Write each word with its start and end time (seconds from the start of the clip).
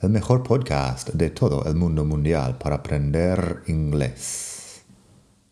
el 0.00 0.10
mejor 0.10 0.44
podcast 0.44 1.08
de 1.10 1.30
todo 1.30 1.64
el 1.64 1.74
mundo 1.74 2.04
mundial 2.04 2.56
para 2.56 2.76
aprender 2.76 3.62
inglés. 3.66 4.82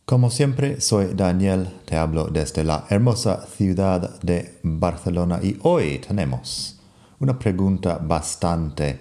Como 0.05 0.31
siempre, 0.31 0.81
soy 0.81 1.15
Daniel, 1.15 1.69
te 1.85 1.97
hablo 1.97 2.27
desde 2.27 2.63
la 2.63 2.87
hermosa 2.89 3.45
ciudad 3.45 4.21
de 4.21 4.59
Barcelona 4.63 5.41
y 5.43 5.59
hoy 5.63 5.99
tenemos 5.99 6.81
una 7.19 7.37
pregunta 7.37 7.99
bastante 7.99 9.01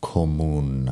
común 0.00 0.90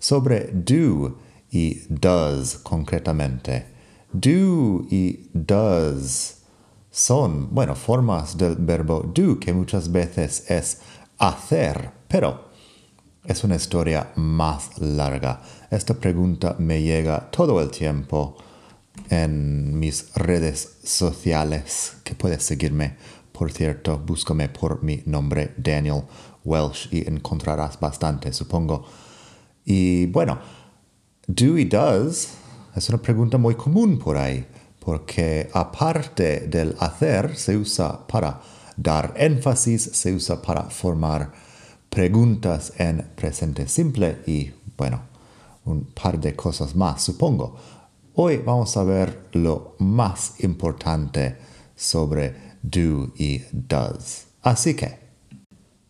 sobre 0.00 0.50
do 0.52 1.16
y 1.52 1.82
does 1.88 2.56
concretamente. 2.58 3.66
Do 4.12 4.86
y 4.90 5.30
does 5.32 6.38
son, 6.90 7.54
bueno, 7.54 7.76
formas 7.76 8.36
del 8.36 8.56
verbo 8.56 9.02
do 9.14 9.38
que 9.38 9.52
muchas 9.52 9.92
veces 9.92 10.50
es 10.50 10.80
hacer, 11.18 11.92
pero 12.08 12.45
es 13.26 13.44
una 13.44 13.56
historia 13.56 14.12
más 14.16 14.78
larga. 14.78 15.42
Esta 15.70 15.94
pregunta 15.94 16.56
me 16.58 16.82
llega 16.82 17.30
todo 17.30 17.60
el 17.60 17.70
tiempo 17.70 18.36
en 19.10 19.78
mis 19.78 20.14
redes 20.14 20.78
sociales, 20.84 21.96
que 22.04 22.14
puedes 22.14 22.42
seguirme. 22.42 22.96
Por 23.32 23.52
cierto, 23.52 23.98
búscame 23.98 24.48
por 24.48 24.82
mi 24.82 25.02
nombre, 25.06 25.54
Daniel 25.56 26.04
Welsh, 26.44 26.88
y 26.92 27.06
encontrarás 27.08 27.78
bastante, 27.78 28.32
supongo. 28.32 28.86
Y 29.64 30.06
bueno, 30.06 30.38
do 31.26 31.58
y 31.58 31.64
does 31.64 32.28
es 32.74 32.88
una 32.88 32.98
pregunta 32.98 33.38
muy 33.38 33.54
común 33.54 33.98
por 33.98 34.16
ahí, 34.16 34.46
porque 34.78 35.50
aparte 35.52 36.46
del 36.46 36.76
hacer, 36.78 37.36
se 37.36 37.56
usa 37.56 38.06
para 38.06 38.40
dar 38.76 39.14
énfasis, 39.16 39.82
se 39.82 40.14
usa 40.14 40.40
para 40.40 40.64
formar 40.64 41.32
preguntas 41.96 42.74
en 42.76 43.08
presente 43.16 43.66
simple 43.66 44.18
y, 44.26 44.50
bueno, 44.76 45.00
un 45.64 45.86
par 45.86 46.20
de 46.20 46.36
cosas 46.36 46.76
más, 46.76 47.02
supongo. 47.02 47.56
Hoy 48.12 48.36
vamos 48.36 48.76
a 48.76 48.84
ver 48.84 49.28
lo 49.32 49.76
más 49.78 50.34
importante 50.40 51.38
sobre 51.74 52.58
do 52.60 53.14
y 53.16 53.40
does. 53.50 54.26
Así 54.42 54.74
que, 54.74 54.98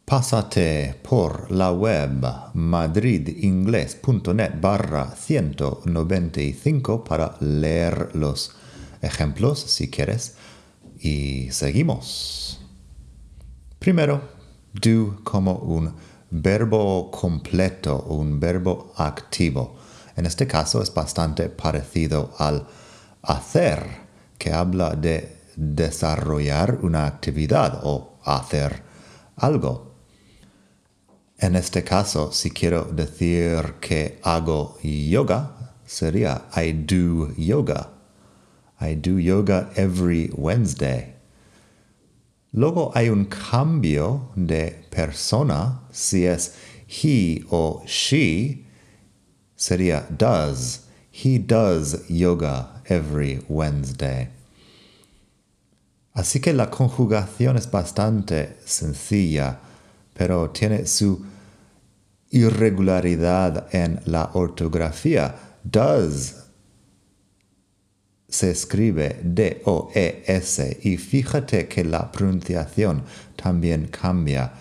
pásate 0.04 0.94
por 1.02 1.50
la 1.50 1.72
web 1.72 2.24
madridingles.net 2.54 4.60
barra 4.60 5.10
195 5.10 7.02
para 7.02 7.36
leer 7.40 8.14
los 8.14 8.52
ejemplos 9.02 9.58
si 9.58 9.90
quieres 9.90 10.36
y 11.00 11.50
seguimos. 11.50 12.60
Primero, 13.80 14.35
do 14.80 15.20
como 15.24 15.54
un 15.54 15.94
verbo 16.30 17.10
completo, 17.10 18.04
un 18.08 18.38
verbo 18.40 18.92
activo. 18.96 19.76
En 20.16 20.26
este 20.26 20.46
caso 20.46 20.82
es 20.82 20.92
bastante 20.92 21.48
parecido 21.48 22.34
al 22.38 22.66
hacer, 23.22 24.06
que 24.38 24.52
habla 24.52 24.90
de 24.94 25.36
desarrollar 25.56 26.78
una 26.82 27.06
actividad 27.06 27.80
o 27.84 28.18
hacer 28.24 28.82
algo. 29.36 29.94
En 31.38 31.54
este 31.54 31.84
caso, 31.84 32.32
si 32.32 32.50
quiero 32.50 32.84
decir 32.84 33.74
que 33.80 34.18
hago 34.22 34.78
yoga, 34.82 35.74
sería 35.84 36.46
I 36.56 36.72
do 36.72 37.34
yoga. 37.36 37.90
I 38.80 38.94
do 38.94 39.18
yoga 39.18 39.70
every 39.76 40.30
Wednesday. 40.34 41.15
Luego 42.56 42.90
hay 42.94 43.10
un 43.10 43.26
cambio 43.26 44.30
de 44.34 44.82
persona, 44.88 45.82
si 45.92 46.24
es 46.24 46.54
he 46.88 47.44
o 47.50 47.82
she, 47.86 48.64
sería 49.54 50.06
does. 50.08 50.86
He 51.12 51.38
does 51.38 52.08
yoga 52.08 52.82
every 52.86 53.44
Wednesday. 53.48 54.30
Así 56.14 56.40
que 56.40 56.54
la 56.54 56.70
conjugación 56.70 57.58
es 57.58 57.70
bastante 57.70 58.56
sencilla, 58.64 59.60
pero 60.14 60.48
tiene 60.48 60.86
su 60.86 61.26
irregularidad 62.30 63.66
en 63.74 64.00
la 64.06 64.30
ortografía. 64.32 65.34
Does 65.62 66.45
se 68.28 68.50
escribe 68.50 69.20
D-O-E-S 69.22 70.80
y 70.82 70.96
fíjate 70.96 71.68
que 71.68 71.84
la 71.84 72.10
pronunciación 72.10 73.04
también 73.36 73.88
cambia. 73.88 74.52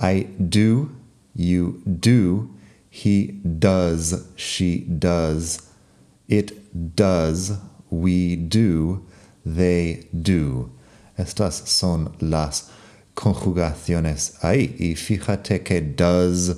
I 0.00 0.26
do, 0.38 0.90
you 1.34 1.80
do, 1.84 2.50
he 2.90 3.40
does, 3.44 4.26
she 4.36 4.84
does, 4.88 5.68
it 6.28 6.52
does, 6.72 7.52
we 7.90 8.36
do, 8.36 9.06
they 9.44 10.08
do. 10.12 10.70
Estas 11.16 11.54
son 11.54 12.12
las 12.20 12.70
conjugaciones 13.14 14.34
ahí 14.42 14.76
y 14.78 14.94
fíjate 14.96 15.62
que 15.62 15.80
does 15.80 16.56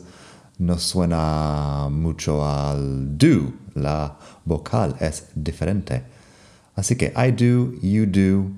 no 0.59 0.77
suena 0.79 1.89
mucho 1.91 2.45
al 2.45 3.17
do, 3.17 3.53
la 3.75 4.19
vocal 4.45 4.97
es 5.01 5.27
diferente. 5.37 6.18
Así 6.78 6.97
que 6.97 7.12
I 7.16 7.33
do, 7.33 7.77
you 7.83 8.06
do, 8.06 8.55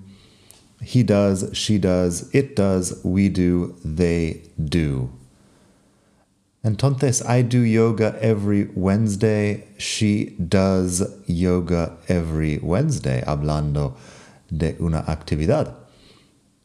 he 0.83 1.03
does, 1.03 1.49
she 1.55 1.79
does, 1.79 2.29
it 2.35 2.55
does, 2.55 3.01
we 3.03 3.31
do, 3.31 3.75
they 3.83 4.43
do. 4.63 5.09
Entonces, 6.63 7.25
I 7.27 7.41
do 7.41 7.61
yoga 7.61 8.19
every 8.21 8.69
Wednesday, 8.75 9.65
she 9.79 10.37
does 10.37 11.03
yoga 11.27 11.97
every 12.09 12.59
Wednesday, 12.59 13.23
hablando 13.27 13.95
de 14.51 14.77
una 14.79 15.03
actividad. 15.07 15.73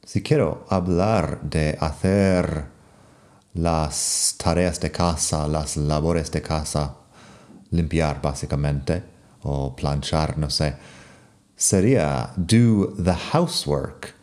Si 0.06 0.20
quiero 0.20 0.66
hablar 0.70 1.40
de 1.50 1.78
hacer 1.80 2.66
las 3.54 4.36
tareas 4.38 4.82
de 4.82 4.92
casa, 4.92 5.48
las 5.48 5.78
labores 5.78 6.30
de 6.32 6.42
casa, 6.42 6.96
limpiar 7.72 8.22
básicamente, 8.22 9.04
o 9.44 9.74
planchar, 9.74 10.38
no 10.38 10.50
sé, 10.50 10.76
sería 11.58 12.34
do 12.38 12.94
the 12.98 13.32
housework. 13.32 14.14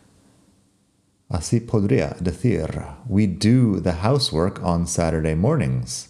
Así 1.29 1.59
podría 1.59 2.15
decir, 2.21 2.85
we 3.07 3.25
do 3.25 3.79
the 3.79 4.03
housework 4.03 4.61
on 4.63 4.85
Saturday 4.85 5.33
mornings. 5.35 6.09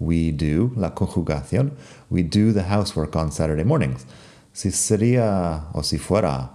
We 0.00 0.32
do, 0.32 0.72
la 0.76 0.90
conjugación, 0.90 1.76
we 2.10 2.22
do 2.22 2.52
the 2.52 2.64
housework 2.64 3.14
on 3.14 3.30
Saturday 3.30 3.64
mornings. 3.64 4.04
Si 4.52 4.70
sería 4.70 5.66
o 5.74 5.82
si 5.82 5.98
fuera 5.98 6.50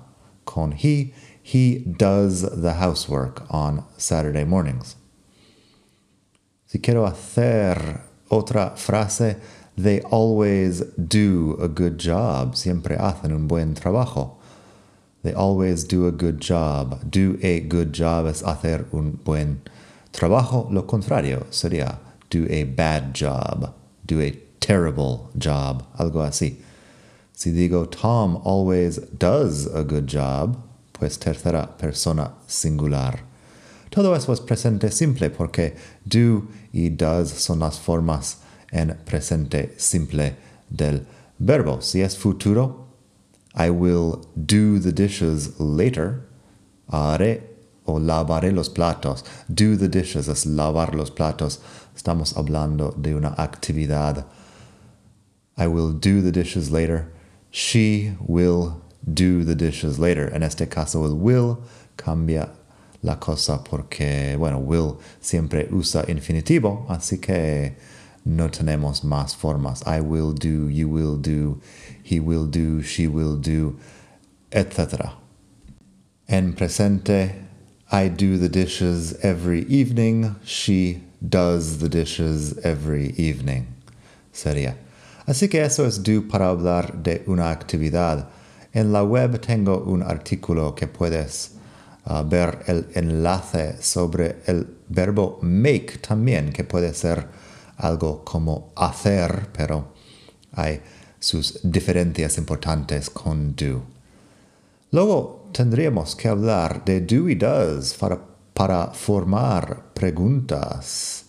con 0.46 0.74
he, 0.74 1.14
he 1.42 1.80
does 1.80 2.42
the 2.42 2.74
housework 2.74 3.44
on 3.50 3.86
Saturday 3.98 4.44
mornings. 4.44 4.96
Si 6.66 6.80
quiero 6.80 7.06
hacer 7.08 8.02
otra 8.30 8.76
frase, 8.76 9.38
They 9.80 10.02
always 10.02 10.82
do 10.98 11.58
a 11.62 11.70
good 11.70 11.98
job. 11.98 12.58
Siempre 12.58 12.98
hacen 12.98 13.32
un 13.32 13.48
buen 13.48 13.76
trabajo. 13.76 14.36
They 15.24 15.32
always 15.32 15.86
do 15.86 16.06
a 16.06 16.12
good 16.12 16.42
job. 16.42 17.10
Do 17.10 17.40
a 17.42 17.62
good 17.62 17.94
job 17.94 18.26
es 18.26 18.42
hacer 18.42 18.88
un 18.92 19.22
buen 19.24 19.62
trabajo. 20.12 20.70
Lo 20.70 20.82
contrario 20.82 21.46
sería 21.50 21.98
do 22.30 22.46
a 22.50 22.66
bad 22.66 23.14
job. 23.14 23.74
Do 24.06 24.20
a 24.20 24.32
terrible 24.60 25.30
job. 25.38 25.86
Algo 25.98 26.28
así. 26.28 26.58
Si 27.32 27.52
digo 27.52 27.90
Tom 27.90 28.36
always 28.44 28.98
does 29.18 29.66
a 29.66 29.86
good 29.86 30.08
job, 30.08 30.58
pues 30.92 31.18
tercera 31.18 31.78
persona 31.78 32.34
singular. 32.48 33.22
Todo 33.92 34.14
eso 34.14 34.34
es 34.34 34.42
presente 34.42 34.92
simple 34.92 35.30
porque 35.30 35.78
do 36.06 36.50
y 36.74 36.90
does 36.90 37.30
son 37.30 37.60
las 37.60 37.80
formas 37.80 38.40
en 38.72 38.98
presente 39.06 39.74
simple 39.78 40.36
del 40.70 41.06
verbo. 41.40 41.82
Si 41.82 42.02
es 42.02 42.18
futuro, 42.18 42.88
I 43.56 43.70
will 43.70 44.22
do 44.36 44.80
the 44.80 44.92
dishes 44.92 45.60
later. 45.60 46.22
Haré 46.92 47.44
o 47.86 48.00
lavaré 48.00 48.52
los 48.52 48.70
platos. 48.70 49.24
Do 49.48 49.76
the 49.76 49.88
dishes 49.88 50.28
es 50.28 50.46
lavar 50.46 50.96
los 50.96 51.12
platos. 51.12 51.60
Estamos 51.96 52.36
hablando 52.38 52.94
de 52.98 53.16
una 53.16 53.34
actividad 53.38 54.26
I 55.60 55.68
will 55.68 55.92
do 55.92 56.22
the 56.22 56.32
dishes 56.32 56.72
later. 56.72 57.12
She 57.52 58.14
will 58.26 58.82
do 59.04 59.44
the 59.44 59.56
dishes 59.56 60.00
later. 60.00 60.30
En 60.34 60.42
este 60.42 60.70
caso, 60.70 61.04
el 61.04 61.16
will 61.16 61.58
cambia 61.98 62.52
la 63.04 63.18
cosa 63.18 63.62
porque, 63.70 64.38
bueno, 64.38 64.60
will 64.60 65.00
siempre 65.20 65.68
usa 65.70 66.06
infinitivo, 66.08 66.86
así 66.88 67.18
que 67.20 67.76
no 68.30 68.50
tenemos 68.50 69.04
más 69.04 69.36
formas. 69.36 69.84
I 69.86 70.00
will 70.02 70.32
do, 70.32 70.70
you 70.70 70.88
will 70.88 71.18
do, 71.18 71.60
he 72.04 72.20
will 72.20 72.46
do, 72.46 72.82
she 72.82 73.08
will 73.08 73.36
do, 73.36 73.78
etc. 74.52 75.14
En 76.28 76.54
presente, 76.54 77.34
I 77.92 78.08
do 78.08 78.38
the 78.38 78.50
dishes 78.50 79.14
every 79.24 79.66
evening. 79.68 80.36
She 80.46 81.02
does 81.28 81.80
the 81.80 81.90
dishes 81.90 82.58
every 82.64 83.16
evening. 83.18 83.66
Sería. 84.32 84.76
Así 85.26 85.50
que 85.50 85.64
eso 85.64 85.86
es 85.86 86.04
do 86.04 86.28
para 86.28 86.50
hablar 86.50 87.04
de 87.04 87.24
una 87.28 87.50
actividad. 87.52 88.30
En 88.74 88.92
la 88.92 89.04
web 89.04 89.42
tengo 89.42 89.84
un 89.84 90.04
artículo 90.04 90.76
que 90.76 90.88
puedes 90.88 91.56
uh, 92.06 92.24
ver 92.24 92.60
el 92.68 92.86
enlace 92.94 93.82
sobre 93.82 94.38
el 94.46 94.68
verbo 94.88 95.40
make 95.42 95.98
también, 95.98 96.52
que 96.54 96.64
puede 96.64 96.94
ser 96.94 97.28
algo 97.80 98.24
como 98.24 98.72
hacer, 98.76 99.50
pero 99.52 99.94
hay 100.54 100.82
sus 101.20 101.60
diferencias 101.64 102.38
importantes 102.38 103.10
con 103.10 103.56
do. 103.56 103.84
Luego 104.92 105.50
tendríamos 105.52 106.16
que 106.16 106.28
hablar 106.28 106.84
de 106.86 107.02
do 107.02 107.30
y 107.30 107.36
does 107.36 107.94
para, 107.94 108.20
para 108.54 108.88
formar 108.88 109.94
preguntas. 109.94 111.26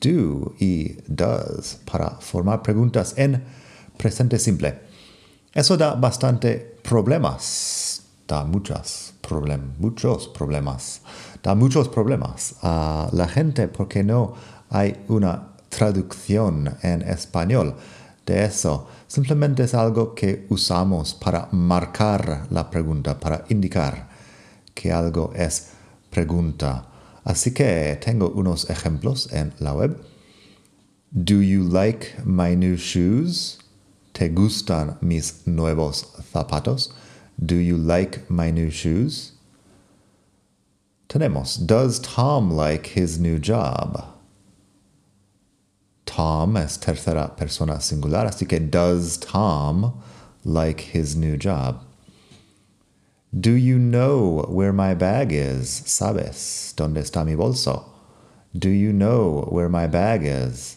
Do 0.00 0.54
y 0.58 0.96
does 1.06 1.78
para 1.90 2.10
formar 2.20 2.62
preguntas 2.62 3.14
en 3.16 3.42
presente 3.96 4.38
simple. 4.38 4.80
Eso 5.54 5.76
da 5.76 5.94
bastante 5.94 6.56
problemas. 6.82 8.02
Da 8.26 8.44
muchas 8.44 9.12
problem, 9.20 9.74
muchos 9.78 10.28
problemas. 10.28 11.02
Da 11.42 11.54
muchos 11.54 11.88
problemas 11.88 12.54
a 12.62 13.08
la 13.12 13.28
gente 13.28 13.68
porque 13.68 14.02
no 14.02 14.34
hay 14.70 14.96
una 15.08 15.51
traducción 15.72 16.76
en 16.82 17.02
español 17.02 17.74
de 18.26 18.44
eso. 18.44 18.86
Simplemente 19.08 19.64
es 19.64 19.74
algo 19.74 20.14
que 20.14 20.46
usamos 20.50 21.14
para 21.14 21.48
marcar 21.52 22.46
la 22.50 22.68
pregunta, 22.70 23.18
para 23.18 23.44
indicar 23.48 24.08
que 24.74 24.92
algo 24.92 25.32
es 25.34 25.70
pregunta. 26.10 26.88
Así 27.24 27.52
que 27.52 27.98
tengo 28.04 28.30
unos 28.30 28.68
ejemplos 28.68 29.32
en 29.32 29.52
la 29.58 29.72
web. 29.72 29.96
Do 31.10 31.42
you 31.42 31.64
like 31.64 32.14
my 32.24 32.54
new 32.56 32.76
shoes? 32.76 33.58
¿Te 34.12 34.28
gustan 34.28 34.98
mis 35.00 35.46
nuevos 35.46 36.12
zapatos? 36.32 36.92
Do 37.38 37.56
you 37.56 37.76
like 37.78 38.20
my 38.28 38.52
new 38.52 38.70
shoes? 38.70 39.32
Tenemos, 41.08 41.66
does 41.66 42.00
Tom 42.00 42.50
like 42.50 42.98
his 42.98 43.18
new 43.18 43.38
job? 43.38 44.11
Tom 46.14 46.56
es 46.58 46.78
tercera 46.78 47.34
persona 47.36 47.80
singular, 47.80 48.26
así 48.26 48.46
que 48.46 48.60
does 48.60 49.16
Tom 49.16 49.94
like 50.44 50.80
his 50.92 51.16
new 51.16 51.38
job? 51.38 51.84
Do 53.32 53.52
you 53.52 53.78
know 53.78 54.44
where 54.48 54.74
my 54.74 54.94
bag 54.94 55.32
is? 55.32 55.82
¿Sabes 55.86 56.74
dónde 56.76 56.98
está 56.98 57.24
mi 57.24 57.34
bolso? 57.34 57.84
Do 58.52 58.68
you 58.68 58.92
know 58.92 59.48
where 59.50 59.70
my 59.70 59.86
bag 59.86 60.24
is? 60.24 60.76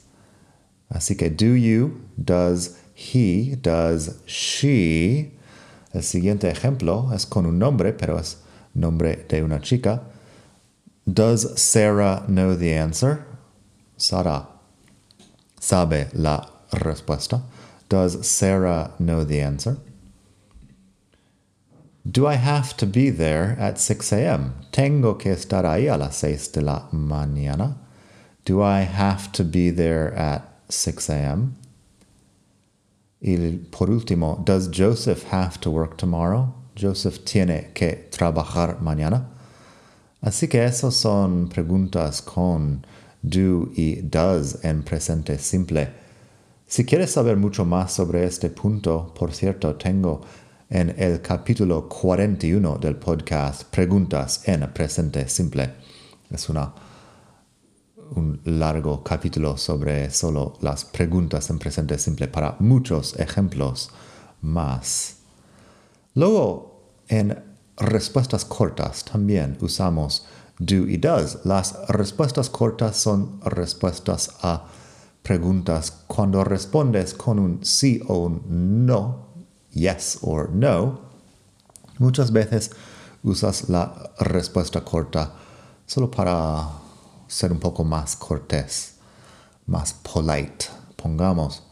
Así 0.89 1.17
que 1.17 1.29
do 1.29 1.53
you, 1.53 2.01
does 2.17 2.79
he, 2.93 3.55
does 3.55 4.21
she. 4.25 5.33
El 5.93 6.01
siguiente 6.01 6.49
ejemplo 6.49 7.11
es 7.13 7.25
con 7.25 7.45
un 7.45 7.59
nombre, 7.59 7.91
pero 7.91 8.17
es 8.17 8.37
nombre 8.73 9.25
de 9.27 9.43
una 9.43 9.59
chica. 9.59 10.01
Does 11.05 11.61
Sarah 11.61 12.23
know 12.27 12.55
the 12.55 12.73
answer? 12.73 13.25
Sara 13.97 14.54
sabe 15.65 16.09
la 16.13 16.45
respuesta. 16.71 17.41
Does 17.89 18.27
Sarah 18.27 18.91
know 18.99 19.23
the 19.23 19.41
answer? 19.41 19.77
Do 22.05 22.27
I 22.27 22.35
have 22.35 22.77
to 22.77 22.85
be 22.85 23.09
there 23.09 23.55
at 23.59 23.79
6 23.79 24.11
a.m.? 24.13 24.53
Tengo 24.71 25.15
que 25.15 25.31
estar 25.31 25.65
ahí 25.65 25.87
a 25.91 25.97
las 25.97 26.17
6 26.17 26.51
de 26.53 26.61
la 26.61 26.87
mañana. 26.91 27.77
Do 28.45 28.61
I 28.61 28.81
have 28.81 29.31
to 29.33 29.43
be 29.43 29.71
there 29.71 30.13
at 30.15 30.43
6 30.69 31.09
a.m.? 31.09 31.55
Y 33.19 33.59
por 33.71 33.87
último, 33.87 34.43
does 34.45 34.67
Joseph 34.67 35.23
have 35.31 35.59
to 35.61 35.71
work 35.71 35.97
tomorrow? 35.97 36.53
Joseph 36.75 37.25
tiene 37.25 37.71
que 37.73 38.07
trabajar 38.11 38.79
mañana. 38.81 39.25
Así 40.21 40.47
que 40.47 40.63
esas 40.63 40.93
son 40.95 41.47
preguntas 41.49 42.21
con 42.21 42.85
do 43.29 43.71
y 43.75 44.01
does 44.01 44.63
en 44.63 44.83
presente 44.83 45.37
simple. 45.39 45.89
Si 46.67 46.85
quieres 46.85 47.11
saber 47.11 47.37
mucho 47.37 47.65
más 47.65 47.93
sobre 47.93 48.25
este 48.25 48.49
punto, 48.49 49.13
por 49.17 49.33
cierto, 49.33 49.75
tengo 49.75 50.21
en 50.69 50.93
el 50.97 51.21
capítulo 51.21 51.87
41 51.87 52.77
del 52.77 52.95
podcast 52.95 53.63
Preguntas 53.65 54.47
en 54.47 54.71
presente 54.73 55.27
simple. 55.27 55.73
Es 56.29 56.49
una, 56.49 56.73
un 58.15 58.41
largo 58.45 59.03
capítulo 59.03 59.57
sobre 59.57 60.09
solo 60.11 60.57
las 60.61 60.85
preguntas 60.85 61.49
en 61.49 61.59
presente 61.59 61.97
simple 61.97 62.27
para 62.27 62.55
muchos 62.59 63.17
ejemplos 63.19 63.91
más. 64.41 65.17
Luego, 66.13 66.93
en 67.07 67.37
respuestas 67.77 68.45
cortas 68.45 69.05
también 69.05 69.57
usamos 69.61 70.25
do 70.59 70.87
y 70.87 70.97
does. 70.97 71.39
Las 71.45 71.87
respuestas 71.87 72.49
cortas 72.49 72.97
son 72.97 73.39
respuestas 73.41 74.31
a 74.41 74.65
preguntas 75.23 75.91
cuando 76.07 76.43
respondes 76.43 77.13
con 77.13 77.39
un 77.39 77.65
sí 77.65 78.01
o 78.07 78.25
un 78.25 78.85
no, 78.85 79.27
yes 79.71 80.19
or 80.21 80.49
no. 80.51 80.99
Muchas 81.97 82.31
veces 82.31 82.71
usas 83.23 83.69
la 83.69 84.11
respuesta 84.19 84.83
corta 84.83 85.33
solo 85.85 86.11
para 86.11 86.69
ser 87.27 87.51
un 87.51 87.59
poco 87.59 87.83
más 87.83 88.15
cortés, 88.15 88.95
más 89.65 89.93
polite, 89.93 90.65
pongamos. 90.95 91.63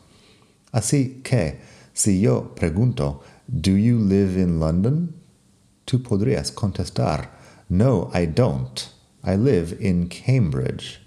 Así 0.72 1.22
que, 1.24 1.62
si 1.94 2.22
yo 2.22 2.56
pregunto, 2.56 3.22
¿Do 3.48 3.72
you 3.72 4.00
live 4.00 4.38
in 4.38 4.60
London? 4.60 5.14
Tú 5.86 6.02
podrías 6.02 6.52
contestar, 6.52 7.33
no, 7.70 8.12
I 8.14 8.26
don't. 8.26 8.90
I 9.24 9.36
live 9.36 9.78
in 9.80 10.10
Cambridge. 10.10 11.00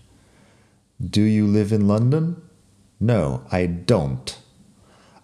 Do 0.98 1.22
you 1.22 1.46
live 1.46 1.72
in 1.72 1.86
London? 1.86 2.42
No, 2.98 3.42
I 3.52 3.66
don't. 3.66 4.36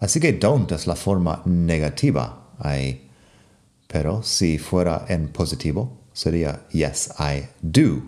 Así 0.01 0.21
que 0.21 0.31
don't 0.31 0.71
es 0.71 0.85
la 0.85 0.95
forma 0.95 1.41
negativa 1.45 2.33
I. 2.63 3.01
Pero 3.87 4.21
si 4.21 4.57
fuera 4.57 5.05
en 5.09 5.29
positivo, 5.29 5.97
sería 6.13 6.61
yes, 6.71 7.09
I 7.19 7.49
do. 7.61 8.03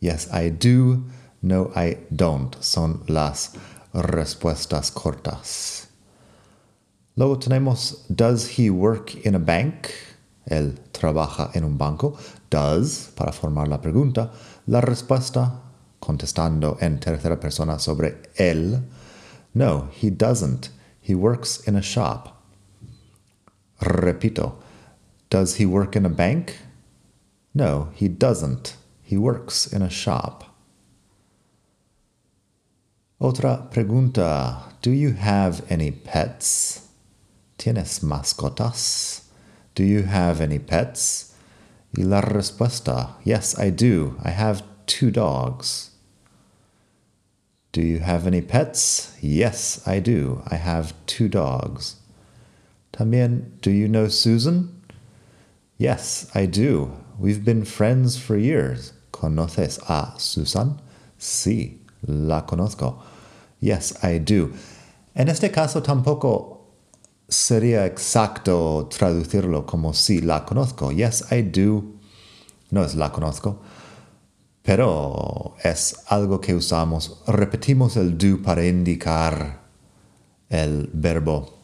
Yes, 0.00 0.28
I 0.32 0.50
do. 0.50 1.04
No, 1.42 1.70
I 1.76 1.98
don't. 2.14 2.56
Son 2.62 3.02
las 3.08 3.52
respuestas 3.92 4.90
cortas. 4.90 5.86
Luego 7.16 7.38
tenemos, 7.38 8.04
does 8.14 8.58
he 8.58 8.68
work 8.68 9.14
in 9.24 9.34
a 9.34 9.38
bank? 9.38 9.90
Él 10.46 10.78
trabaja 10.92 11.50
en 11.54 11.64
un 11.64 11.76
banco. 11.76 12.16
Does, 12.50 13.10
para 13.14 13.32
formar 13.32 13.68
la 13.68 13.80
pregunta. 13.80 14.32
La 14.66 14.80
respuesta, 14.80 15.62
contestando 16.00 16.78
en 16.80 17.00
tercera 17.00 17.38
persona 17.38 17.78
sobre 17.78 18.22
él. 18.36 18.82
No, 19.54 19.88
he 20.00 20.10
doesn't. 20.10 20.70
He 21.00 21.14
works 21.14 21.66
in 21.66 21.76
a 21.76 21.82
shop. 21.82 22.28
Repito. 23.80 24.56
Does 25.28 25.56
he 25.56 25.66
work 25.66 25.96
in 25.96 26.06
a 26.06 26.10
bank? 26.10 26.54
No, 27.52 27.88
he 27.94 28.08
doesn't. 28.08 28.76
He 29.02 29.16
works 29.16 29.66
in 29.72 29.82
a 29.82 29.90
shop. 29.90 30.44
Otra 33.20 33.70
pregunta. 33.70 34.74
Do 34.82 34.90
you 34.90 35.14
have 35.14 35.64
any 35.70 35.90
pets? 35.90 36.82
¿Tienes 37.58 38.00
mascotas? 38.02 39.25
Do 39.76 39.84
you 39.84 40.04
have 40.04 40.40
any 40.40 40.58
pets? 40.58 41.34
Y 41.94 42.02
la 42.02 42.22
respuesta, 42.22 43.16
yes, 43.24 43.58
I 43.58 43.68
do. 43.68 44.16
I 44.24 44.30
have 44.30 44.62
two 44.86 45.10
dogs. 45.10 45.90
Do 47.72 47.82
you 47.82 47.98
have 47.98 48.26
any 48.26 48.40
pets? 48.40 49.14
Yes, 49.20 49.86
I 49.86 50.00
do. 50.00 50.42
I 50.50 50.56
have 50.56 50.94
two 51.04 51.28
dogs. 51.28 51.96
También, 52.94 53.60
do 53.60 53.70
you 53.70 53.86
know 53.86 54.08
Susan? 54.08 54.80
Yes, 55.76 56.30
I 56.34 56.46
do. 56.46 56.92
We've 57.18 57.44
been 57.44 57.66
friends 57.66 58.16
for 58.16 58.38
years. 58.38 58.94
¿Conoces 59.12 59.78
a 59.90 60.18
Susan? 60.18 60.80
Sí, 61.18 61.80
la 62.06 62.46
conozco. 62.46 63.02
Yes, 63.60 63.92
I 64.02 64.16
do. 64.16 64.54
En 65.14 65.28
este 65.28 65.52
caso 65.52 65.82
tampoco 65.82 66.55
sería 67.28 67.86
exacto 67.86 68.88
traducirlo 68.88 69.66
como 69.66 69.92
si 69.94 70.20
la 70.20 70.44
conozco. 70.44 70.92
Yes, 70.92 71.26
I 71.32 71.42
do. 71.42 71.84
No 72.70 72.84
es 72.84 72.94
la 72.94 73.12
conozco. 73.12 73.60
Pero 74.62 75.54
es 75.62 75.96
algo 76.08 76.40
que 76.40 76.54
usamos. 76.54 77.22
Repetimos 77.26 77.96
el 77.96 78.18
do 78.18 78.42
para 78.42 78.66
indicar 78.66 79.60
el 80.48 80.90
verbo 80.92 81.56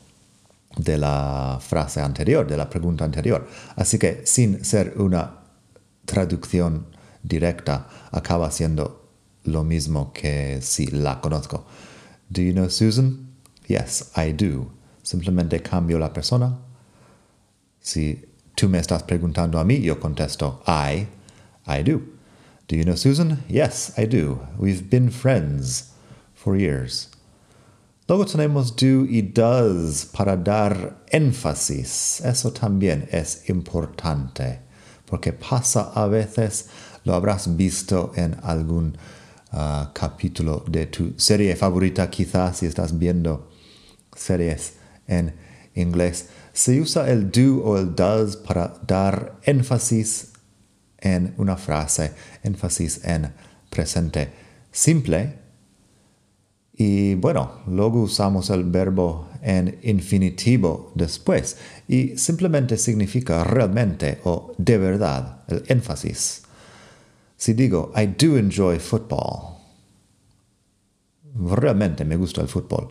de 0.76 0.98
la 0.98 1.58
frase 1.60 2.00
anterior, 2.00 2.46
de 2.46 2.56
la 2.56 2.70
pregunta 2.70 3.04
anterior. 3.04 3.46
Así 3.76 3.98
que 3.98 4.22
sin 4.24 4.64
ser 4.64 4.94
una 4.96 5.40
traducción 6.04 6.86
directa, 7.22 7.88
acaba 8.10 8.50
siendo 8.50 9.08
lo 9.44 9.64
mismo 9.64 10.12
que 10.12 10.60
si 10.62 10.86
la 10.86 11.20
conozco. 11.20 11.64
Do 12.28 12.42
you 12.42 12.52
know 12.52 12.68
Susan? 12.70 13.28
Yes, 13.66 14.10
I 14.16 14.32
do. 14.32 14.81
Simplemente 15.02 15.60
cambio 15.60 15.98
la 15.98 16.12
persona. 16.12 16.58
Si 17.80 18.24
tú 18.54 18.68
me 18.68 18.78
estás 18.78 19.02
preguntando 19.02 19.58
a 19.58 19.64
mí, 19.64 19.80
yo 19.80 19.98
contesto 19.98 20.62
I, 20.66 21.08
I 21.66 21.82
do. 21.82 22.00
Do 22.68 22.76
you 22.76 22.84
know 22.84 22.96
Susan? 22.96 23.42
Yes, 23.48 23.92
I 23.98 24.06
do. 24.06 24.40
We've 24.58 24.88
been 24.88 25.10
friends 25.10 25.92
for 26.34 26.56
years. 26.56 27.08
Luego 28.08 28.24
tenemos 28.26 28.76
do 28.76 29.06
y 29.06 29.22
does 29.22 30.04
para 30.04 30.36
dar 30.36 30.96
énfasis. 31.10 32.20
Eso 32.20 32.52
también 32.52 33.08
es 33.10 33.48
importante, 33.48 34.60
porque 35.06 35.32
pasa 35.32 35.92
a 35.94 36.06
veces, 36.06 36.68
lo 37.04 37.14
habrás 37.14 37.56
visto 37.56 38.12
en 38.16 38.36
algún 38.42 38.96
uh, 39.52 39.92
capítulo 39.92 40.64
de 40.68 40.86
tu 40.86 41.14
serie 41.16 41.56
favorita, 41.56 42.10
quizás 42.10 42.58
si 42.58 42.66
estás 42.66 42.98
viendo 42.98 43.48
series 44.14 44.74
en 45.18 45.34
inglés. 45.74 46.28
Se 46.52 46.80
usa 46.80 47.10
el 47.10 47.30
do 47.30 47.62
o 47.64 47.78
el 47.78 47.94
does 47.94 48.36
para 48.36 48.74
dar 48.86 49.38
énfasis 49.44 50.32
en 50.98 51.34
una 51.38 51.56
frase, 51.56 52.12
énfasis 52.42 53.04
en 53.04 53.32
presente 53.70 54.28
simple 54.70 55.42
y 56.74 57.14
bueno, 57.14 57.60
luego 57.66 58.02
usamos 58.02 58.50
el 58.50 58.64
verbo 58.64 59.28
en 59.42 59.78
infinitivo 59.82 60.92
después 60.94 61.58
y 61.86 62.16
simplemente 62.16 62.76
significa 62.78 63.44
realmente 63.44 64.20
o 64.24 64.54
de 64.56 64.78
verdad, 64.78 65.44
el 65.48 65.62
énfasis. 65.68 66.42
Si 67.36 67.52
digo, 67.52 67.92
I 67.94 68.06
do 68.06 68.38
enjoy 68.38 68.78
football, 68.78 69.58
realmente 71.34 72.04
me 72.04 72.16
gusta 72.16 72.40
el 72.40 72.48
fútbol. 72.48 72.88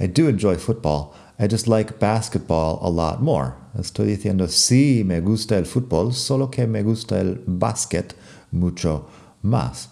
I 0.00 0.08
do 0.08 0.28
enjoy 0.28 0.56
football, 0.56 1.12
I 1.38 1.46
just 1.48 1.66
like 1.66 1.98
basketball 1.98 2.78
a 2.82 2.88
lot 2.88 3.20
more. 3.20 3.56
Estoy 3.76 4.06
diciendo, 4.06 4.48
sí, 4.48 5.04
me 5.04 5.20
gusta 5.20 5.56
el 5.56 5.64
fútbol, 5.64 6.12
solo 6.14 6.48
que 6.48 6.66
me 6.66 6.82
gusta 6.82 7.18
el 7.18 7.42
básquet 7.46 8.14
mucho 8.52 9.06
más. 9.42 9.88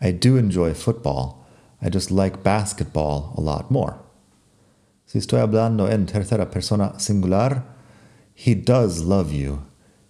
I 0.00 0.10
do 0.10 0.36
enjoy 0.36 0.74
football. 0.74 1.46
I 1.80 1.88
just 1.88 2.10
like 2.10 2.42
basketball 2.42 3.32
a 3.36 3.40
lot 3.40 3.70
more. 3.70 3.96
Si 5.06 5.18
estoy 5.18 5.40
hablando 5.40 5.88
en 5.88 6.06
tercera 6.06 6.50
persona 6.50 6.98
singular, 6.98 7.62
he 8.34 8.54
does 8.54 9.02
love 9.02 9.32
you. 9.32 9.62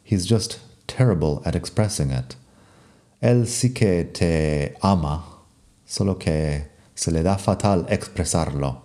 He's 0.02 0.24
just 0.24 0.58
terrible 0.86 1.42
at 1.44 1.54
expressing 1.54 2.10
it. 2.10 2.36
Él 3.20 3.46
sí 3.46 3.74
que 3.74 4.04
te 4.04 4.74
ama, 4.82 5.24
solo 5.84 6.14
que 6.14 6.68
se 6.94 7.10
le 7.10 7.22
da 7.22 7.36
fatal 7.36 7.86
expresarlo. 7.88 8.82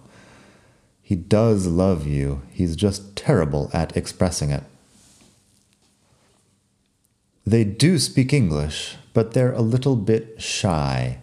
He 1.10 1.16
does 1.16 1.66
love 1.66 2.06
you. 2.06 2.44
He's 2.52 2.76
just 2.76 3.16
terrible 3.16 3.72
at 3.74 3.98
expressing 3.98 4.52
it. 4.52 4.62
They 7.48 7.64
do 7.64 7.98
speak 7.98 8.32
English, 8.32 8.96
but 9.16 9.34
they're 9.34 9.54
a 9.54 9.64
little 9.64 9.96
bit 9.96 10.40
shy. 10.40 11.18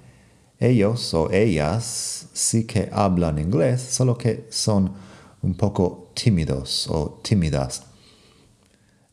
Ellos 0.60 1.14
o 1.14 1.28
ellas 1.28 2.26
sí 2.34 2.66
que 2.66 2.90
hablan 2.90 3.38
inglés, 3.38 3.78
solo 3.78 4.14
que 4.14 4.46
son 4.50 4.92
un 5.40 5.54
poco 5.54 6.08
tímidos 6.16 6.90
o 6.90 7.20
tímidas. 7.22 7.84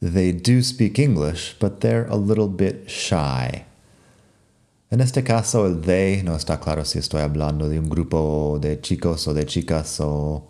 They 0.01 0.31
do 0.31 0.63
speak 0.63 0.97
English, 0.97 1.53
but 1.59 1.81
they're 1.81 2.07
a 2.07 2.15
little 2.15 2.47
bit 2.47 2.89
shy. 2.89 3.65
En 4.89 5.01
este 5.01 5.23
caso, 5.23 5.67
el 5.67 5.81
they 5.81 6.23
no 6.23 6.35
está 6.35 6.59
claro 6.59 6.83
si 6.83 6.97
estoy 6.97 7.21
hablando 7.21 7.69
de 7.69 7.77
un 7.77 7.89
grupo 7.89 8.57
de 8.59 8.81
chicos 8.81 9.27
o 9.27 9.35
de 9.35 9.45
chicas 9.45 9.99
o 9.99 10.49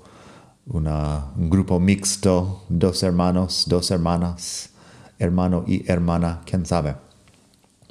una, 0.67 1.31
un 1.35 1.49
grupo 1.49 1.79
mixto, 1.79 2.61
dos 2.69 3.03
hermanos, 3.03 3.65
dos 3.67 3.91
hermanas, 3.91 4.69
hermano 5.19 5.63
y 5.67 5.83
hermana, 5.87 6.41
quién 6.45 6.65
sabe. 6.65 6.95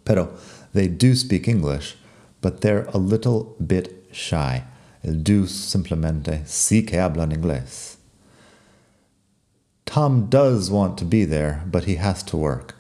Pero 0.05 0.31
they 0.73 0.89
do 0.89 1.15
speak 1.15 1.49
English, 1.49 1.97
but 2.41 2.61
they're 2.61 2.89
a 2.93 2.99
little 2.99 3.55
bit 3.65 4.09
shy. 4.13 4.65
El 5.05 5.23
do 5.23 5.47
simplemente 5.47 6.43
sí 6.47 6.87
que 6.87 6.99
hablan 6.99 7.33
inglés. 7.33 7.97
Tom 9.85 10.29
does 10.31 10.71
want 10.71 10.97
to 10.99 11.05
be 11.05 11.25
there, 11.25 11.63
but 11.67 11.85
he 11.85 11.97
has 11.97 12.23
to 12.23 12.37
work. 12.37 12.77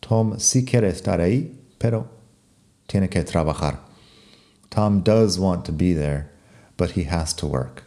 Tom 0.00 0.38
sí 0.38 0.66
quiere 0.66 0.88
estar 0.88 1.20
ahí, 1.20 1.54
pero 1.78 2.08
tiene 2.88 3.08
que 3.08 3.22
trabajar. 3.22 3.78
Tom 4.70 5.02
does 5.02 5.38
want 5.38 5.64
to 5.64 5.72
be 5.72 5.92
there, 5.92 6.30
but 6.76 6.92
he 6.92 7.04
has 7.04 7.32
to 7.34 7.46
work. 7.46 7.84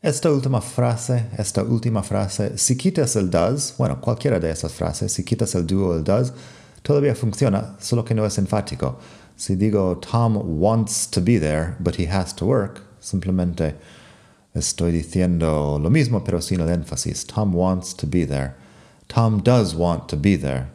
Esta 0.00 0.30
última 0.30 0.60
frase, 0.60 1.26
esta 1.36 1.64
última 1.64 2.04
frase, 2.04 2.56
si 2.56 2.76
quitas 2.76 3.16
el 3.16 3.28
does, 3.30 3.74
bueno, 3.76 4.00
cualquiera 4.00 4.38
de 4.38 4.48
esas 4.48 4.72
frases, 4.72 5.12
si 5.12 5.24
quitas 5.24 5.56
el 5.56 5.66
do 5.66 5.92
el 5.92 6.04
does, 6.04 6.32
todavía 6.82 7.16
funciona, 7.16 7.74
solo 7.80 8.04
que 8.04 8.14
no 8.14 8.24
es 8.24 8.38
enfático. 8.38 9.00
Si 9.34 9.56
digo 9.56 9.98
Tom 9.98 10.36
wants 10.60 11.10
to 11.10 11.20
be 11.20 11.40
there, 11.40 11.74
but 11.80 11.98
he 11.98 12.06
has 12.06 12.32
to 12.36 12.46
work, 12.46 12.80
simplemente 13.00 13.74
estoy 14.54 14.92
diciendo 14.92 15.80
lo 15.80 15.90
mismo 15.90 16.22
pero 16.22 16.40
sin 16.40 16.60
el 16.60 16.68
énfasis. 16.68 17.26
Tom 17.26 17.52
wants 17.52 17.92
to 17.92 18.06
be 18.06 18.24
there. 18.24 18.54
Tom 19.08 19.42
does 19.42 19.74
want 19.74 20.08
to 20.08 20.16
be 20.16 20.36
there. 20.36 20.68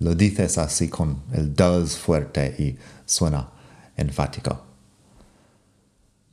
Lo 0.00 0.14
dices 0.14 0.58
así 0.58 0.90
con 0.90 1.22
el 1.32 1.54
does 1.54 1.96
fuerte 1.96 2.54
y 2.58 2.76
suena 3.06 3.48
enfático. 3.96 4.60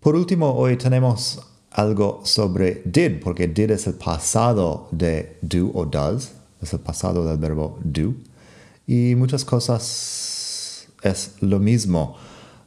Por 0.02 0.18
último, 0.18 0.54
hoy 0.54 0.76
tenemos 0.76 1.40
algo 1.72 2.22
sobre 2.24 2.82
did, 2.86 3.22
porque 3.22 3.48
did 3.48 3.72
es 3.72 3.88
el 3.88 3.94
pasado 3.94 4.88
de 4.92 5.38
do 5.42 5.72
o 5.74 5.86
does, 5.86 6.34
es 6.62 6.74
el 6.74 6.80
pasado 6.80 7.26
del 7.26 7.38
verbo 7.38 7.80
do, 7.84 8.14
y 8.86 9.16
muchas 9.16 9.46
cosas 9.46 10.88
es 11.02 11.36
lo 11.42 11.60
mismo, 11.60 12.16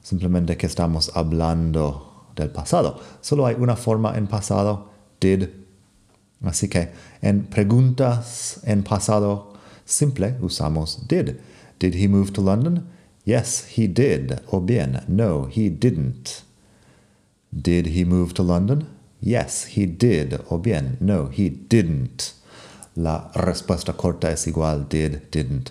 simplemente 0.02 0.56
que 0.56 0.66
estamos 0.66 1.10
hablando 1.14 2.28
del 2.34 2.50
pasado. 2.50 2.98
Solo 3.20 3.46
hay 3.46 3.56
una 3.58 3.76
forma 3.76 4.16
en 4.16 4.26
pasado, 4.26 4.90
did. 5.20 5.48
Así 6.42 6.68
que 6.68 6.90
en 7.22 7.44
preguntas 7.44 8.60
en 8.64 8.82
pasado 8.82 9.52
simple 9.84 10.36
usamos 10.40 11.06
did. 11.08 11.36
Did 11.78 11.94
he 11.94 12.08
move 12.08 12.32
to 12.32 12.42
London? 12.42 12.86
Yes, 13.24 13.66
he 13.76 13.86
did. 13.88 14.40
O 14.50 14.60
bien, 14.60 15.00
no, 15.08 15.48
he 15.48 15.70
didn't. 15.70 16.42
Did 17.50 17.86
he 17.86 18.04
move 18.04 18.34
to 18.34 18.42
London? 18.42 18.93
Yes, 19.24 19.64
he 19.64 19.86
did. 19.86 20.38
O 20.50 20.58
bien, 20.58 20.98
no, 21.00 21.28
he 21.28 21.48
didn't. 21.48 22.34
La 22.94 23.30
respuesta 23.34 23.96
corta 23.96 24.28
es 24.28 24.46
igual 24.46 24.86
did, 24.86 25.30
didn't. 25.30 25.70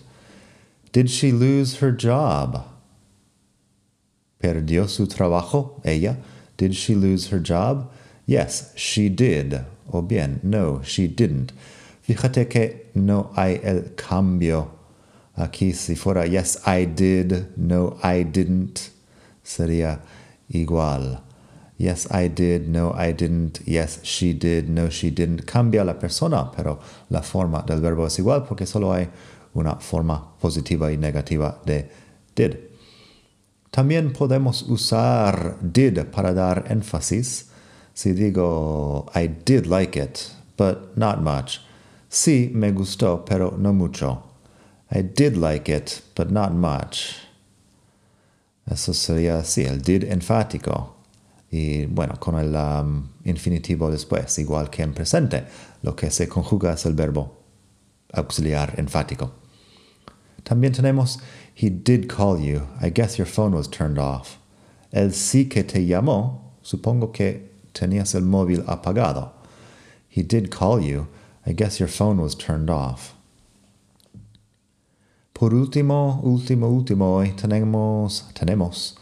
Did 0.91 1.11
she 1.11 1.31
lose 1.31 1.75
her 1.75 1.91
job? 1.91 2.65
Perdió 4.41 4.89
su 4.89 5.05
trabajo, 5.05 5.79
ella. 5.85 6.17
Did 6.57 6.73
she 6.73 6.95
lose 6.95 7.27
her 7.27 7.39
job? 7.39 7.91
Yes, 8.25 8.73
she 8.75 9.07
did. 9.07 9.63
O 9.91 10.01
bien, 10.01 10.39
no, 10.41 10.81
she 10.83 11.07
didn't. 11.07 11.53
Fíjate 12.07 12.49
que 12.49 12.87
no 12.95 13.31
hay 13.35 13.59
el 13.63 13.91
cambio. 13.95 14.71
Aquí 15.37 15.75
si 15.75 15.93
fuera 15.93 16.25
yes, 16.25 16.57
I 16.65 16.85
did, 16.85 17.55
no, 17.55 17.99
I 18.01 18.23
didn't, 18.23 18.89
sería 19.43 19.99
igual. 20.51 21.21
Yes, 21.77 22.07
I 22.11 22.27
did, 22.27 22.67
no, 22.67 22.93
I 22.93 23.13
didn't, 23.13 23.61
yes, 23.65 23.99
she 24.03 24.33
did, 24.33 24.69
no, 24.69 24.89
she 24.89 25.09
didn't. 25.09 25.45
Cambia 25.45 25.83
la 25.83 25.93
persona, 25.93 26.51
pero 26.55 26.79
la 27.09 27.21
forma 27.21 27.63
del 27.65 27.81
verbo 27.81 28.05
es 28.05 28.19
igual 28.19 28.45
porque 28.47 28.65
solo 28.65 28.93
hay 28.93 29.09
una 29.53 29.75
forma 29.75 30.37
positiva 30.39 30.91
y 30.91 30.97
negativa 30.97 31.59
de 31.65 31.89
did. 32.35 32.57
También 33.71 34.13
podemos 34.13 34.61
usar 34.69 35.57
did 35.61 36.05
para 36.11 36.33
dar 36.33 36.65
énfasis. 36.69 37.49
Si 37.95 38.13
digo, 38.13 39.09
I 39.15 39.27
did 39.27 39.65
like 39.65 39.97
it, 39.97 40.31
but 40.57 40.95
not 40.95 41.21
much. 41.21 41.59
Sí, 42.07 42.51
me 42.53 42.71
gustó, 42.71 43.25
pero 43.25 43.55
no 43.57 43.73
mucho. 43.73 44.21
I 44.91 45.01
did 45.01 45.35
like 45.37 45.69
it, 45.69 46.03
but 46.15 46.29
not 46.29 46.53
much. 46.53 47.15
Eso 48.69 48.93
sería 48.93 49.39
así, 49.39 49.65
el 49.65 49.81
did 49.81 50.03
enfático. 50.03 50.93
Y 51.53 51.85
bueno, 51.85 52.19
con 52.19 52.33
el 52.39 52.55
um, 52.55 53.09
infinitivo 53.25 53.91
después, 53.91 54.39
igual 54.39 54.71
que 54.71 54.81
en 54.81 54.91
presente. 54.91 55.43
Lo 55.83 55.95
que 55.95 56.09
se 56.09 56.27
conjuga 56.27 56.73
es 56.73 56.83
el 56.87 56.95
verbo 56.95 57.43
auxiliar 58.11 58.73
enfático. 58.79 59.33
También 60.41 60.73
tenemos 60.73 61.19
He 61.55 61.69
did 61.69 62.07
call 62.07 62.39
you. 62.39 62.63
I 62.81 62.89
guess 62.89 63.17
your 63.19 63.27
phone 63.27 63.55
was 63.55 63.69
turned 63.69 63.99
off. 63.99 64.37
Él 64.91 65.13
sí 65.13 65.47
que 65.47 65.63
te 65.63 65.85
llamó. 65.85 66.55
Supongo 66.63 67.11
que 67.11 67.51
tenías 67.71 68.15
el 68.15 68.23
móvil 68.23 68.63
apagado. 68.65 69.33
He 70.09 70.23
did 70.23 70.49
call 70.49 70.79
you. 70.81 71.07
I 71.45 71.53
guess 71.53 71.79
your 71.79 71.89
phone 71.89 72.19
was 72.19 72.33
turned 72.33 72.71
off. 72.71 73.13
Por 75.35 75.51
último, 75.51 76.19
último, 76.23 76.67
último, 76.67 77.17
hoy 77.17 77.33
tenemos, 77.35 78.23
tenemos 78.33 78.97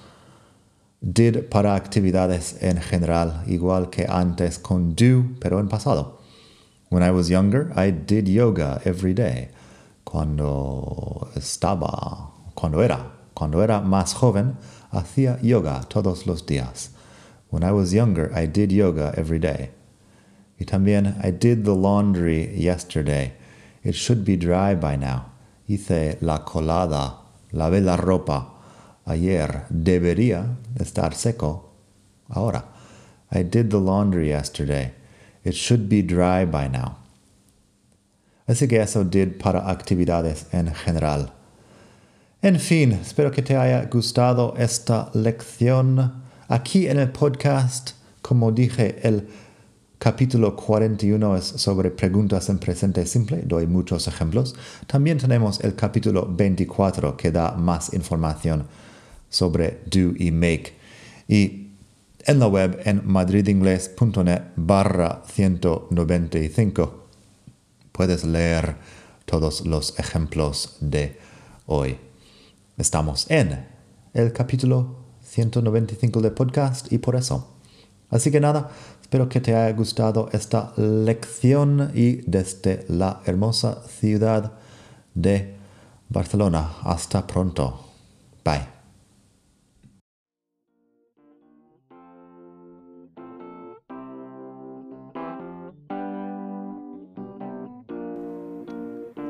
did 1.01 1.49
para 1.49 1.75
actividades 1.75 2.61
en 2.61 2.77
general, 2.77 3.43
igual 3.47 3.89
que 3.89 4.05
antes 4.07 4.59
con 4.59 4.95
do, 4.95 5.25
pero 5.39 5.59
en 5.59 5.67
pasado. 5.67 6.19
When 6.89 7.03
I 7.03 7.11
was 7.11 7.29
younger, 7.29 7.71
I 7.75 7.91
did 7.91 8.27
yoga 8.27 8.81
every 8.85 9.13
day. 9.13 9.49
Cuando 10.03 11.29
estaba, 11.35 12.31
cuando 12.53 12.81
era, 12.81 13.11
cuando 13.33 13.61
era 13.61 13.81
más 13.81 14.13
joven, 14.13 14.57
hacía 14.91 15.39
yoga 15.41 15.81
todos 15.87 16.27
los 16.27 16.45
días. 16.45 16.89
When 17.49 17.63
I 17.63 17.71
was 17.71 17.93
younger, 17.93 18.31
I 18.33 18.45
did 18.45 18.71
yoga 18.71 19.13
every 19.17 19.39
day. 19.39 19.71
Y 20.59 20.65
también, 20.65 21.17
I 21.23 21.31
did 21.31 21.63
the 21.63 21.73
laundry 21.73 22.53
yesterday. 22.55 23.33
It 23.83 23.95
should 23.95 24.23
be 24.23 24.37
dry 24.37 24.75
by 24.75 24.95
now. 24.95 25.31
Hice 25.67 26.17
la 26.21 26.39
colada, 26.45 27.15
lavé 27.51 27.81
la 27.83 27.97
ropa. 27.97 28.60
Ayer 29.11 29.65
debería 29.69 30.57
estar 30.79 31.13
seco. 31.15 31.69
Ahora, 32.29 32.63
I 33.29 33.43
did 33.43 33.69
the 33.69 33.77
laundry 33.77 34.29
yesterday. 34.29 34.93
It 35.43 35.53
should 35.53 35.89
be 35.89 36.01
dry 36.01 36.45
by 36.45 36.69
now. 36.69 36.95
Así 38.47 38.69
que 38.69 38.79
eso 38.79 39.03
did 39.03 39.37
para 39.37 39.69
actividades 39.69 40.45
en 40.53 40.73
general. 40.73 41.33
En 42.41 42.57
fin, 42.57 42.93
espero 42.93 43.31
que 43.31 43.41
te 43.41 43.57
haya 43.57 43.85
gustado 43.91 44.55
esta 44.57 45.11
lección. 45.13 46.23
Aquí 46.47 46.87
en 46.87 46.97
el 46.97 47.11
podcast, 47.11 47.91
como 48.21 48.53
dije, 48.53 49.05
el 49.05 49.27
capítulo 49.99 50.55
41 50.55 51.35
es 51.35 51.43
sobre 51.43 51.91
preguntas 51.91 52.47
en 52.47 52.59
presente 52.59 53.05
simple, 53.05 53.43
doy 53.45 53.67
muchos 53.67 54.07
ejemplos. 54.07 54.55
También 54.87 55.17
tenemos 55.17 55.59
el 55.59 55.75
capítulo 55.75 56.25
24 56.31 57.17
que 57.17 57.29
da 57.29 57.51
más 57.57 57.93
información 57.93 58.65
sobre 59.31 59.81
do 59.87 60.13
y 60.15 60.29
make. 60.31 60.73
Y 61.27 61.71
en 62.25 62.39
la 62.39 62.47
web 62.47 62.79
en 62.85 63.01
madridingles.net 63.03 64.41
barra 64.55 65.23
195 65.25 67.07
puedes 67.91 68.23
leer 68.23 68.75
todos 69.25 69.65
los 69.65 69.97
ejemplos 69.97 70.77
de 70.79 71.17
hoy. 71.65 71.97
Estamos 72.77 73.25
en 73.31 73.65
el 74.13 74.33
capítulo 74.33 74.97
195 75.23 76.21
del 76.21 76.33
podcast 76.33 76.91
y 76.91 76.99
por 76.99 77.15
eso. 77.15 77.55
Así 78.09 78.29
que 78.29 78.41
nada, 78.41 78.69
espero 79.01 79.29
que 79.29 79.39
te 79.39 79.55
haya 79.55 79.75
gustado 79.75 80.29
esta 80.33 80.73
lección 80.75 81.91
y 81.95 82.17
desde 82.29 82.85
la 82.89 83.21
hermosa 83.25 83.81
ciudad 83.87 84.51
de 85.15 85.55
Barcelona. 86.09 86.73
Hasta 86.83 87.25
pronto. 87.25 87.85
Bye. 88.43 88.80